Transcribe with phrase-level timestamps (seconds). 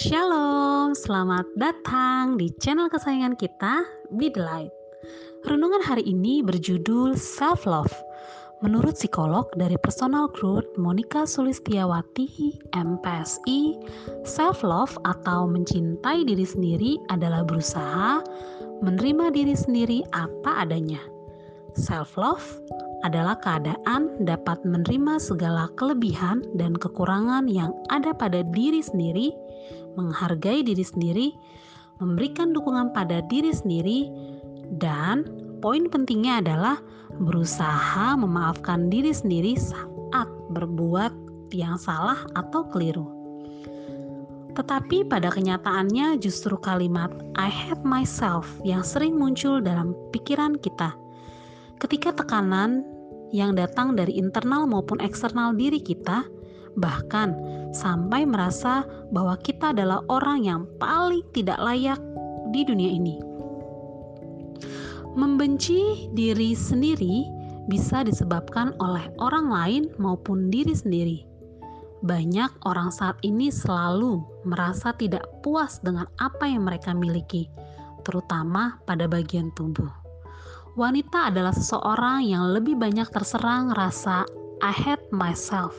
[0.00, 3.84] Shalom, selamat datang di channel kesayangan kita,
[4.16, 4.72] Be The Light.
[5.44, 7.92] Renungan hari ini berjudul Self Love.
[8.64, 13.76] Menurut psikolog dari Personal Growth Monica Sulistiawati, MPSI,
[14.24, 18.24] self love atau mencintai diri sendiri adalah berusaha
[18.80, 21.04] menerima diri sendiri apa adanya.
[21.76, 22.40] Self love
[23.04, 29.32] adalah keadaan dapat menerima segala kelebihan dan kekurangan yang ada pada diri sendiri,
[29.94, 31.28] menghargai diri sendiri,
[32.02, 34.10] memberikan dukungan pada diri sendiri,
[34.78, 35.26] dan
[35.64, 36.76] poin pentingnya adalah
[37.20, 41.12] berusaha memaafkan diri sendiri saat berbuat
[41.50, 43.06] yang salah atau keliru.
[44.54, 50.90] Tetapi pada kenyataannya justru kalimat I hate myself yang sering muncul dalam pikiran kita
[51.80, 52.84] Ketika tekanan
[53.32, 56.28] yang datang dari internal maupun eksternal diri kita,
[56.76, 57.32] bahkan
[57.70, 61.98] sampai merasa bahwa kita adalah orang yang paling tidak layak
[62.50, 63.16] di dunia ini.
[65.14, 67.26] Membenci diri sendiri
[67.66, 71.18] bisa disebabkan oleh orang lain maupun diri sendiri.
[72.00, 77.50] Banyak orang saat ini selalu merasa tidak puas dengan apa yang mereka miliki,
[78.06, 80.00] terutama pada bagian tubuh
[80.78, 84.24] wanita adalah seseorang yang lebih banyak terserang rasa
[84.64, 85.74] I hate myself.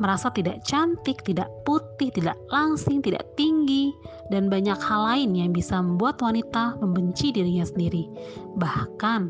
[0.00, 3.92] Merasa tidak cantik, tidak putih, tidak langsing, tidak tinggi,
[4.32, 8.08] dan banyak hal lain yang bisa membuat wanita membenci dirinya sendiri.
[8.56, 9.20] Bahkan,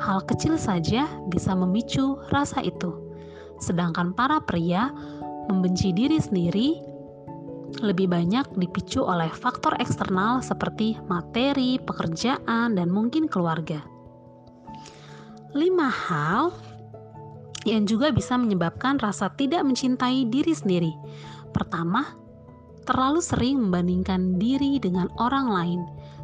[0.00, 2.92] hal kecil saja bisa memicu rasa itu.
[3.60, 4.92] Sedangkan para pria
[5.48, 6.90] membenci diri sendiri
[7.80, 13.78] lebih banyak dipicu oleh faktor eksternal seperti materi, pekerjaan, dan mungkin keluarga
[15.50, 16.54] lima hal
[17.68, 20.92] yang juga bisa menyebabkan rasa tidak mencintai diri sendiri.
[21.52, 22.16] Pertama,
[22.88, 25.80] terlalu sering membandingkan diri dengan orang lain,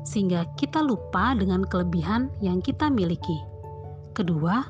[0.07, 3.43] sehingga kita lupa dengan kelebihan yang kita miliki.
[4.17, 4.65] Kedua,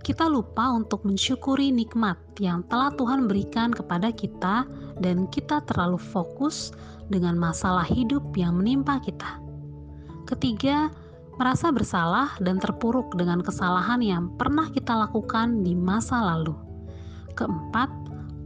[0.00, 4.64] kita lupa untuk mensyukuri nikmat yang telah Tuhan berikan kepada kita,
[5.00, 6.72] dan kita terlalu fokus
[7.10, 9.42] dengan masalah hidup yang menimpa kita.
[10.24, 10.88] Ketiga,
[11.38, 16.56] merasa bersalah dan terpuruk dengan kesalahan yang pernah kita lakukan di masa lalu.
[17.38, 17.92] Keempat,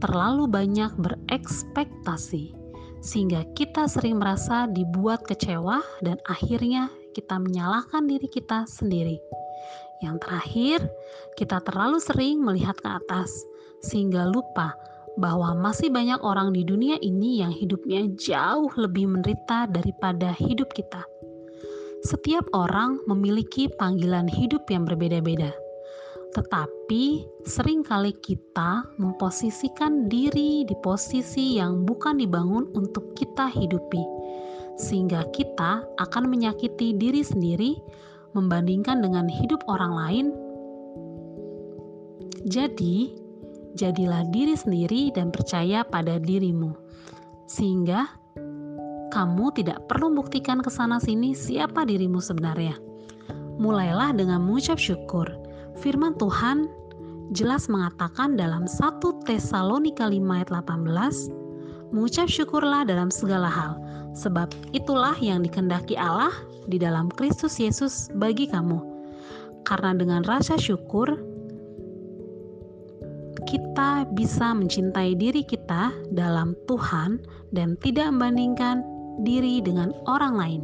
[0.03, 2.53] terlalu banyak berekspektasi,
[3.01, 9.17] sehingga kita sering merasa dibuat kecewa dan akhirnya kita menyalahkan diri kita sendiri.
[10.03, 10.79] Yang terakhir,
[11.39, 13.31] kita terlalu sering melihat ke atas,
[13.79, 14.75] sehingga lupa
[15.15, 21.07] bahwa masih banyak orang di dunia ini yang hidupnya jauh lebih menderita daripada hidup kita.
[22.05, 25.49] Setiap orang memiliki panggilan hidup yang berbeda-beda.
[26.37, 33.97] Tetapi sering kali kita memposisikan diri di posisi yang bukan dibangun untuk kita hidupi.
[34.77, 37.73] Sehingga kita akan menyakiti diri sendiri
[38.37, 40.25] membandingkan dengan hidup orang lain.
[42.45, 43.17] Jadi,
[43.73, 46.69] jadilah diri sendiri dan percaya pada dirimu.
[47.49, 48.05] Sehingga
[49.15, 52.75] kamu tidak perlu buktikan ke sana sini siapa dirimu sebenarnya.
[53.55, 55.23] Mulailah dengan mengucap syukur.
[55.79, 56.67] Firman Tuhan
[57.31, 63.79] jelas mengatakan dalam 1 Tesalonika 5 ayat 18, mengucap syukurlah dalam segala hal,
[64.11, 66.35] sebab itulah yang dikendaki Allah
[66.67, 68.83] di dalam Kristus Yesus bagi kamu.
[69.63, 71.15] Karena dengan rasa syukur,
[73.47, 77.23] kita bisa mencintai diri kita dalam Tuhan
[77.55, 80.61] dan tidak membandingkan diri dengan orang lain.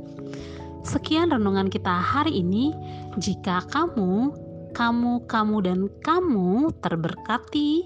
[0.81, 2.73] Sekian renungan kita hari ini.
[3.21, 4.33] Jika kamu,
[4.73, 7.85] kamu, kamu, dan kamu terberkati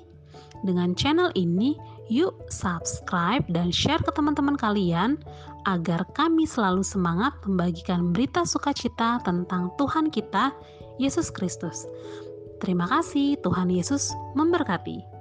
[0.63, 1.75] dengan channel ini,
[2.07, 5.17] yuk subscribe dan share ke teman-teman kalian
[5.65, 10.53] agar kami selalu semangat membagikan berita sukacita tentang Tuhan kita,
[11.01, 11.89] Yesus Kristus.
[12.61, 15.15] Terima kasih, Tuhan Yesus memberkati.